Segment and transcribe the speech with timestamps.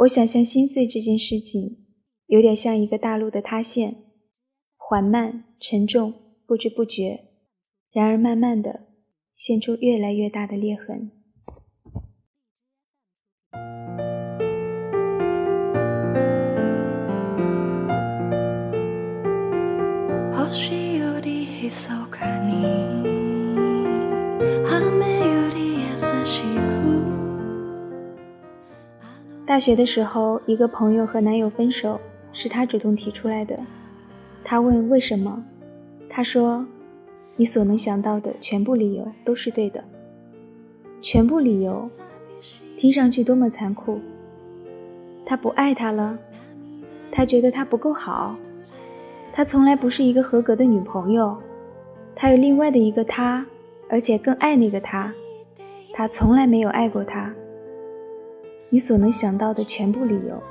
[0.00, 1.76] 我想象心碎这件事情，
[2.26, 3.96] 有点像一个大陆的塌陷，
[4.78, 6.14] 缓慢、沉重，
[6.46, 7.26] 不知不觉，
[7.92, 8.86] 然而慢慢的，
[9.34, 11.10] 现出越来越大的裂痕。
[29.50, 32.00] 大学的时候，一个朋友和男友分手，
[32.32, 33.58] 是他主动提出来的。
[34.44, 35.44] 他问为什么，
[36.08, 36.64] 他说
[37.34, 39.82] ：“你所能想到的全部理由都是对的。
[41.00, 41.90] 全部理由，
[42.76, 43.98] 听上去多么残酷。
[45.26, 46.16] 他不爱他了，
[47.10, 48.36] 他觉得他不够好，
[49.32, 51.36] 他从来不是一个合格的女朋友，
[52.14, 53.44] 他有另外的一个他，
[53.88, 55.12] 而且更爱那个他，
[55.92, 57.34] 他从来没有爱过他。”
[58.70, 60.42] 你所能想到的全部理由。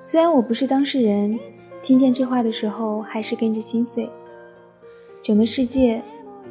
[0.00, 1.38] 虽然我不是当事人，
[1.82, 4.08] 听见这话的时候还是跟着心碎。
[5.22, 6.02] 整个世界，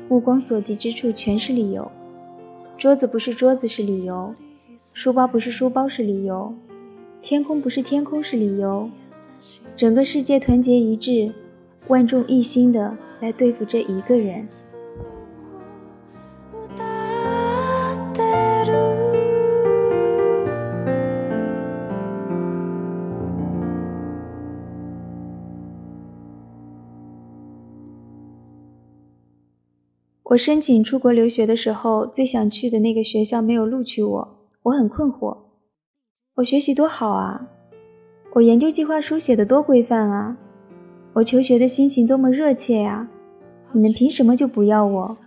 [0.10, 1.92] 目光所及之处全是理由。
[2.78, 4.34] 桌子不是桌子是理由，
[4.94, 6.56] 书包不是书包是理由，
[7.22, 8.90] 天空不是天空是理由。
[9.76, 11.32] 整个世界团结一致，
[11.88, 14.48] 万众一心的来对付这一个人。
[30.34, 34.28] 我申请出国留学的时候，最想去的那个学校没有录取我，
[34.64, 35.38] 我很困惑。
[36.36, 37.48] 我学习多好啊，
[38.34, 40.36] 我研究计划书写的多规范啊，
[41.14, 43.08] 我求学的心情多么热切呀！
[43.74, 45.18] 你们凭什么就不要我？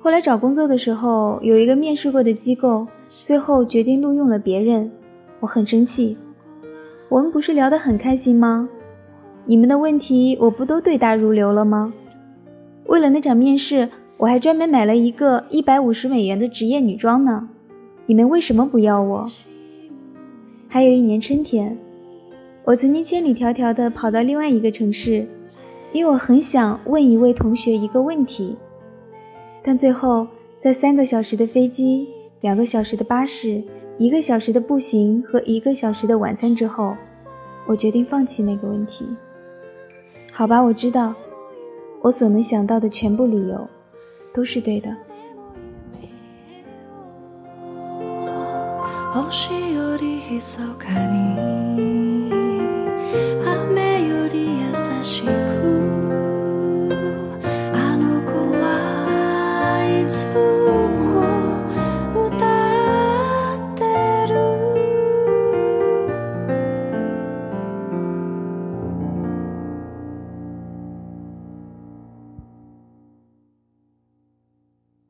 [0.00, 2.88] 后来找工作的时候，有一个面试过的机构，
[3.22, 4.90] 最后决定录用了别人，
[5.38, 6.18] 我很生气。
[7.08, 8.68] 我们不是聊得很开心吗？
[9.44, 11.94] 你们的问题我不都对答如流了吗？
[12.88, 17.48] 为了那场面试，我还专门买了一个一百五十美元的职业女装呢。
[18.06, 19.30] 你们为什么不要我？
[20.68, 21.76] 还有一年春天，
[22.64, 25.26] 我曾经千里迢迢地跑到另外一个城市，
[25.92, 28.56] 因为我很想问一位同学一个问题。
[29.64, 30.28] 但最后，
[30.60, 32.08] 在三个小时的飞机、
[32.40, 33.60] 两个小时的巴士、
[33.98, 36.96] 一个小时的步行和一个小时的晚餐之后，
[37.66, 39.06] 我决定放弃那个问题。
[40.30, 41.14] 好吧，我知道。
[42.06, 43.68] 我所能想到的全部理由，
[44.32, 44.88] 都是对的。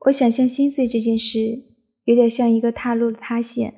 [0.07, 1.65] 我想象心碎这件事，
[2.05, 3.75] 有点像一个踏路的塌陷，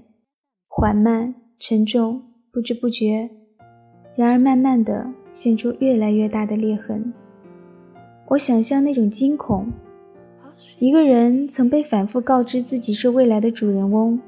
[0.69, 2.22] 缓慢、沉重，
[2.53, 3.31] 不知不觉，
[4.15, 7.15] 然而慢慢的现出越来越大的裂痕。
[8.28, 9.72] 我想象那种惊恐，
[10.78, 14.21] 一个人曾被反复告知自己是未来的主人翁，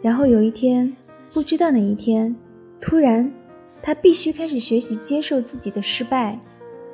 [0.00, 0.96] 然后有一天，
[1.34, 2.34] 不知道哪一天，
[2.80, 3.30] 突然，
[3.82, 6.40] 他必须开始学习接受自己的失败，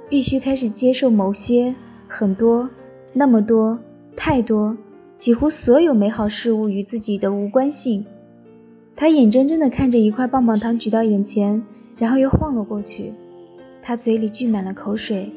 [0.09, 1.73] 必须开始接受某些、
[2.09, 2.69] 很多、
[3.13, 3.79] 那么多。
[4.17, 4.77] 太多，
[5.17, 8.05] 几乎所有美好事物与自己的无关性。
[8.97, 11.63] 他眼睁睁地看着一块棒棒糖举到眼前，
[11.99, 13.13] 然后又晃了过去。
[13.83, 15.31] 他嘴里聚满了口水，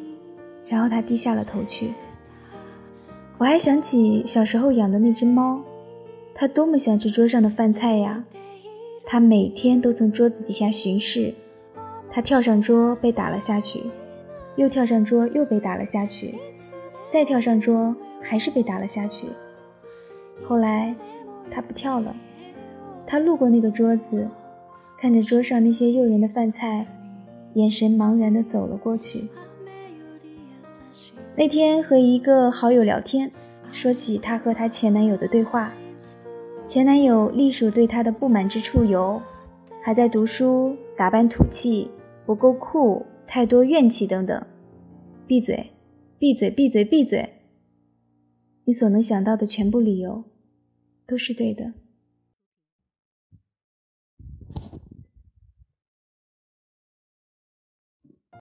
[0.68, 1.92] 然后他低下了头去。
[3.38, 5.62] 我还想起小时候养的那只猫，
[6.34, 8.24] 它多么想吃桌上的饭菜呀！
[9.06, 11.34] 它每天都从桌子底下巡视，
[12.10, 13.82] 它跳上桌被打了下去，
[14.56, 16.36] 又跳上桌又被打了下去，
[17.10, 17.96] 再跳上桌。
[18.22, 19.28] 还是被打了下去。
[20.44, 20.96] 后来，
[21.50, 22.16] 他不跳了。
[23.06, 24.28] 他路过那个桌子，
[25.00, 26.86] 看着桌上那些诱人的饭菜，
[27.54, 29.28] 眼神茫然地走了过去。
[31.36, 33.32] 那天和一个好友聊天，
[33.72, 35.72] 说起她和她前男友的对话。
[36.66, 39.22] 前男友隶属对她的不满之处有：
[39.82, 41.90] 还在读书、打扮土气、
[42.26, 44.46] 不够酷、太多怨气等等。
[45.26, 45.72] 闭嘴！
[46.20, 46.50] 闭嘴！
[46.50, 46.84] 闭嘴！
[46.84, 47.37] 闭嘴！
[48.68, 50.26] 你所能想到的全部理由，
[51.06, 51.72] 都是对的。